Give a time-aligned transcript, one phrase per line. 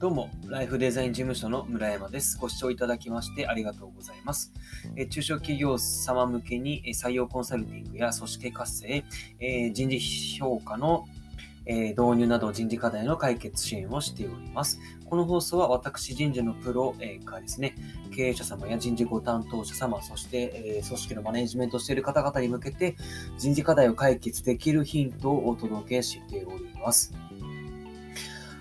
[0.00, 2.38] どうも、ライフデザイン事務所の村山です。
[2.38, 4.52] ご視聴いただきましてありがとうございます。
[4.94, 9.04] え中小企業様向けに採用コンサルティングや組織活性、
[9.40, 9.98] え人事
[10.38, 11.08] 評価の
[11.66, 14.78] え導入など人事課題の解決支援をしております。
[15.04, 17.74] この放送は私人事のプロがですね、
[18.14, 22.94] 経営者様や人事ご担当者様、そして、え組織のマネジメントしている方々に向けて
[23.36, 27.12] 人事課題を解決できるヒントをお届けしております。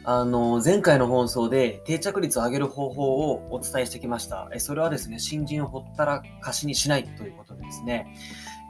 [0.09, 4.49] あの、前回の放送で定着率を上げる方法をお伝えしてきました。
[4.53, 8.07] えそれはですね、新人をほったらかしにしないということでですね、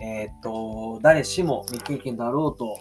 [0.01, 2.79] えー、っと、誰しも未経験だろうと、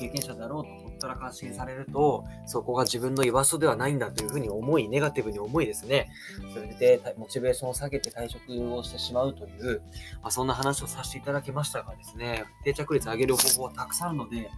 [0.00, 6.08] 経験者だろうとほったらかしにされると、そこが自分の居場所ではないんだというふうに思い、ネガティブに思いですね、
[6.54, 9.82] それでモチベーションを下げて退職をしてしまうという、
[10.22, 14.50] まあ、そんな話をさせていただきましたがですね、定着率を上げる方法はたくさんあるので、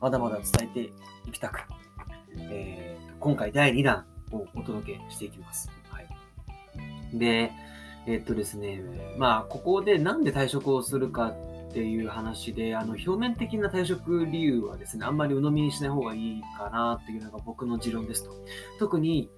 [0.00, 0.80] まだまだ伝えて
[1.28, 1.60] いきたく
[2.38, 5.70] えー、今回第2弾をお届けしていきます。
[5.88, 6.08] はい。
[7.18, 7.52] で、
[8.06, 8.82] え、っとですね、
[9.18, 11.28] まあ、ここでなんで退職をするか
[11.70, 18.34] っていう話で、あの、表面的な退職理由はですね、あんまり鵜呑みにしない方がいいかなっていうのが僕の持論ですと。
[18.78, 19.30] 特に、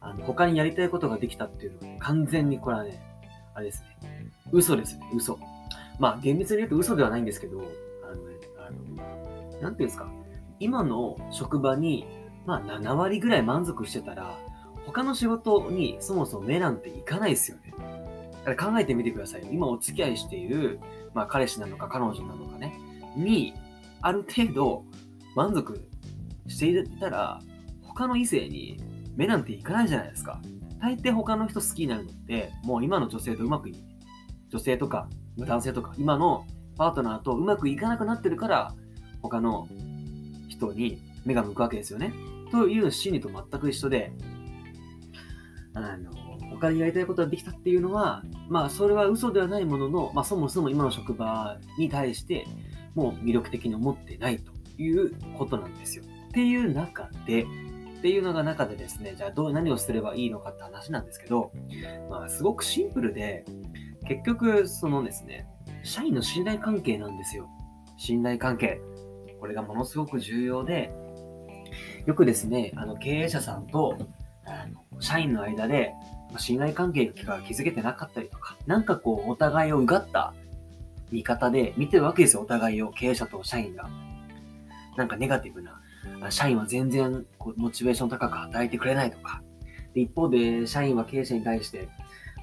[0.00, 3.02] あの、他にやりたいことができたっていうのは、完全にこれはね、
[3.54, 5.38] あれですね、嘘ですね、嘘。
[5.98, 7.60] まあ、厳密に言うと嘘ではないんですけど、
[8.04, 10.10] あのね、あの、なんていうんですか、
[10.60, 12.06] 今の職場に
[12.46, 14.38] まあ7割ぐらい満足してたら、
[14.86, 17.74] 他の仕事にそもそも目なんていかないですよね。
[18.44, 19.46] だから考えてみてください。
[19.50, 20.80] 今お付き合いしている、
[21.14, 22.74] まあ彼氏なのか彼女なのかね、
[23.16, 23.54] に、
[24.00, 24.84] ある程度
[25.36, 25.86] 満足
[26.48, 27.40] していたら、
[27.82, 28.78] 他の異性に
[29.16, 30.40] 目なんていかないじゃないですか。
[30.80, 33.76] 大抵他の人好きになるのって、もう今の女性とうまくい
[34.48, 38.74] 女性とか男性とか、今のパートナーとうまくいかなくなってるから、
[39.22, 39.68] 他の
[40.48, 42.12] 人に目が向くわけですよね。
[42.50, 44.12] という心理と全く一緒で、
[45.74, 46.10] あの、
[46.50, 52.46] 他にやりたいことができたっていうのは、まあ、それは嘘ではないものの、まあ、そもそも今の職場に対して、
[52.94, 54.52] もう魅力的に思ってないと
[54.82, 56.04] いうことなんですよ。
[56.28, 61.52] っていう中で、っていうのが中でですね、じゃあどう、何をすればいいのかって話なんですけど、
[62.08, 63.44] まあ、すごくシンプルで、
[64.06, 65.46] 結局、そのですね、
[65.82, 67.48] 社員の信頼関係なんですよ。
[67.96, 68.80] 信頼関係。
[69.38, 70.92] これがものすごく重要で、
[72.06, 73.96] よくですね、あの経営者さんと
[74.46, 75.92] あの社員の間で
[76.38, 80.34] 信頼関係が築けてなかったりとか、なんかこう、お互いをうがった
[81.10, 83.88] 見方で見てるわけですよ、お互いを、経営者と社員が。
[84.96, 85.80] なんかネガティブな、
[86.30, 89.42] 社員は全然こうモチベーション高く働いてくれないとか、
[89.94, 91.88] で一方で社員は経営者に対して、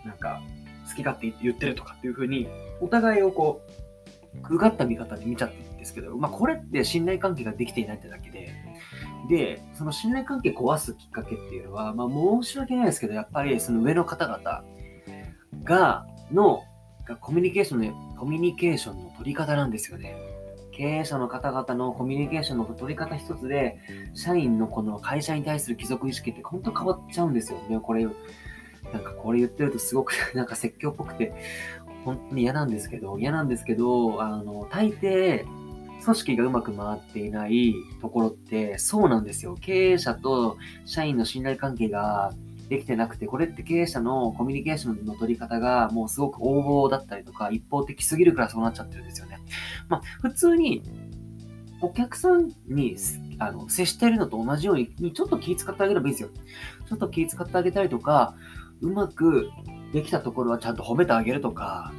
[0.05, 0.41] なんか
[0.89, 2.47] 好き勝手言ってるとかっていう風に、
[2.81, 3.61] お互いをこ
[4.49, 8.53] う、うがった見方で見ちゃってるんですけど、まあこれって信頼関係ができていないってだけで、
[9.29, 14.63] で、その信頼関係壊すきっかけっていうのは、まあ申し訳ないですけど、やっぱりその上の方々
[15.63, 16.63] が、の、
[17.21, 20.15] コミュニケーションの、コミュニケーションの取り方なんですよね。
[20.71, 23.79] 経営者の方々のコミュニケーションの取り方一つで、
[24.13, 27.79] 社員のこの会社に対する貴族意識って本当変わっちゃうんですよね。
[27.79, 28.05] これ、
[28.93, 31.33] なんかこれ言ってるとすごく なんか説教っぽくて、
[32.05, 35.45] 本当に嫌なんですけど、嫌なんですけど、あの、大抵、
[36.07, 39.57] 組織がうまく回っていないところってそうなんですよ。
[39.59, 42.33] 経営者と社員の信頼関係が
[42.69, 49.39] できてなくて、これって経営者のコミュニケーションの取り方がもうすごく横暴だったりとか、一方的すぎるからそうなっちゃってるんですよね。
[49.89, 50.81] まあ、普通に
[51.81, 52.95] お客さんに
[53.39, 56.29] あの接してるのと同じように、ちょっと気使ってあげればいいですよ。
[56.87, 58.35] ちょっと気使ってあげたりとか、
[58.81, 59.49] うまく
[59.93, 61.91] できたところはちゃんと褒めてあげるとか、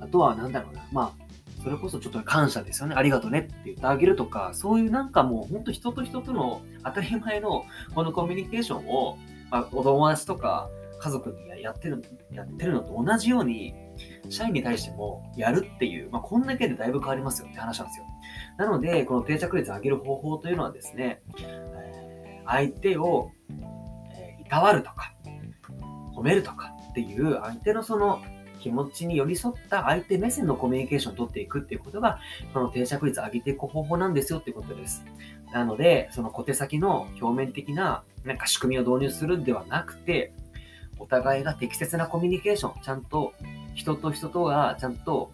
[0.00, 1.27] あとはなんだろうな、まあ、
[1.68, 2.94] それこそちょっと感謝ですよね。
[2.96, 9.18] ありがとうねって言ってあげるとか、そういうなんかもう本当人と人との当たり前のこのコミュニケーションを、
[9.50, 12.02] まあ、お友達とか家族にやってる
[12.32, 13.74] やってるのと同じように、
[14.30, 18.06] 社員に対してもやるっていう、まあ、こんだけでだいぶ変わりますよって話なんですよ。
[18.56, 21.20] なので、この定着率上げる方法というのはですね、
[22.46, 23.30] 相手を、
[24.14, 25.12] えー、いたわるとか、
[26.16, 28.22] 褒めるとかっていう相手のその
[28.60, 32.20] 気持ちに寄り添った相手目線のコミュニケーションを取っていくっていうことが、
[32.52, 35.04] この定着率を上げていく方法なんですよっていうことです。
[35.52, 40.32] なので、その小手先の表面的ななんか仕組みを導入するんではなくて、
[40.98, 43.32] お互いが適切なコミュニケーション、ちゃんと
[43.74, 45.32] 人と人とがちゃんと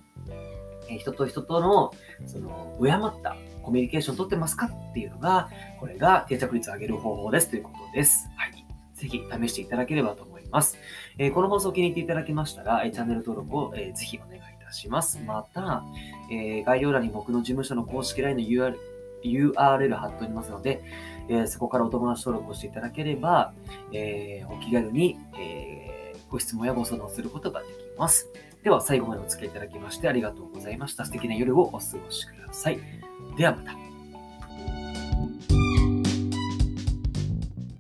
[0.89, 1.93] 人と人との、
[2.27, 5.49] その、敬ったコミュニケーションを取ってますかっていうのが、
[5.81, 8.29] これが定着率を上げる方法ですということです。
[8.37, 8.53] はい。
[8.95, 10.34] ぜひ試していただければと思います。
[10.55, 10.79] ます。
[11.19, 15.21] え、この放送気に入っていただけましたら、えチャンネル登録を、えー、ぜひお願いいたします。
[15.27, 15.85] また、
[16.31, 18.77] え、概要欄に僕の事務所の公式 LINE の URL
[19.25, 20.83] URL 貼っておりますので、
[21.29, 23.53] えー、そこからお友達登録をしていただければ、
[23.93, 28.29] えー、お気軽に、えー、ご質問やご相談をすることができます。
[28.63, 31.05] では、最後までお付き合いいただきましてありがとうございました。
[31.05, 31.81] 素敵な夜をお過ご
[32.11, 32.79] しください。
[33.37, 33.84] ではまた。